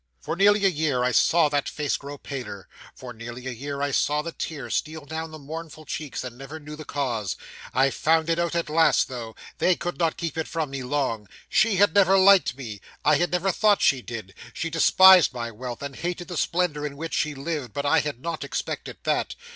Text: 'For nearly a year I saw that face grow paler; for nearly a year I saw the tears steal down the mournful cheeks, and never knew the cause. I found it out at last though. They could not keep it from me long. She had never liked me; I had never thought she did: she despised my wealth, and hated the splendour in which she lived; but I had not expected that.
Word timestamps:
'For 0.19 0.35
nearly 0.35 0.65
a 0.65 0.69
year 0.69 1.03
I 1.03 1.11
saw 1.11 1.47
that 1.49 1.69
face 1.69 1.95
grow 1.95 2.17
paler; 2.17 2.67
for 2.95 3.13
nearly 3.13 3.45
a 3.45 3.51
year 3.51 3.83
I 3.83 3.91
saw 3.91 4.23
the 4.23 4.31
tears 4.31 4.73
steal 4.77 5.05
down 5.05 5.29
the 5.29 5.37
mournful 5.37 5.85
cheeks, 5.85 6.23
and 6.23 6.39
never 6.39 6.59
knew 6.59 6.75
the 6.75 6.85
cause. 6.85 7.37
I 7.71 7.91
found 7.91 8.27
it 8.27 8.39
out 8.39 8.55
at 8.55 8.67
last 8.67 9.09
though. 9.09 9.35
They 9.59 9.75
could 9.75 9.99
not 9.99 10.17
keep 10.17 10.39
it 10.39 10.47
from 10.47 10.71
me 10.71 10.81
long. 10.81 11.27
She 11.49 11.75
had 11.75 11.93
never 11.93 12.17
liked 12.17 12.57
me; 12.57 12.81
I 13.05 13.17
had 13.17 13.29
never 13.31 13.51
thought 13.51 13.83
she 13.83 14.01
did: 14.01 14.33
she 14.55 14.71
despised 14.71 15.35
my 15.35 15.51
wealth, 15.51 15.83
and 15.83 15.95
hated 15.95 16.29
the 16.29 16.35
splendour 16.35 16.83
in 16.83 16.97
which 16.97 17.13
she 17.13 17.35
lived; 17.35 17.71
but 17.71 17.85
I 17.85 17.99
had 17.99 18.19
not 18.19 18.43
expected 18.43 18.97
that. 19.03 19.35